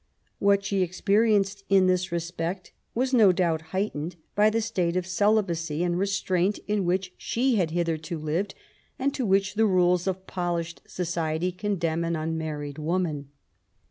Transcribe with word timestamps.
What 0.39 0.63
she 0.65 0.81
ex 0.81 0.99
perienced 0.99 1.61
in 1.69 1.85
this 1.85 2.11
respect 2.11 2.71
was 2.95 3.13
no 3.13 3.31
doubt 3.31 3.61
heightened 3.69 4.15
by 4.33 4.49
the 4.49 4.59
state 4.59 4.97
of 4.97 5.05
celibacy 5.05 5.83
and 5.83 5.99
restraint 5.99 6.57
in 6.67 6.85
which 6.85 7.13
she 7.19 7.57
had 7.57 7.69
hitherto 7.69 8.17
lived, 8.17 8.55
and 8.97 9.13
to 9.13 9.27
which 9.27 9.53
the 9.53 9.67
rules 9.67 10.07
of 10.07 10.25
polished 10.25 10.81
society 10.87 11.51
condemn 11.51 12.03
an 12.03 12.15
unmarried 12.15 12.79
woman. 12.79 13.29